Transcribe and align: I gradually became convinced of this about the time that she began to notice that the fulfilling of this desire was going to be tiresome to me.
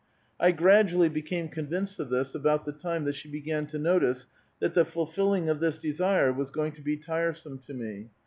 I 0.39 0.51
gradually 0.51 1.09
became 1.09 1.47
convinced 1.47 1.99
of 1.99 2.09
this 2.09 2.33
about 2.33 2.63
the 2.63 2.71
time 2.71 3.03
that 3.03 3.13
she 3.13 3.29
began 3.29 3.67
to 3.67 3.77
notice 3.77 4.25
that 4.59 4.73
the 4.73 4.83
fulfilling 4.83 5.47
of 5.47 5.59
this 5.59 5.77
desire 5.77 6.33
was 6.33 6.49
going 6.49 6.71
to 6.71 6.81
be 6.81 6.97
tiresome 6.97 7.59
to 7.67 7.73
me. 7.75 8.09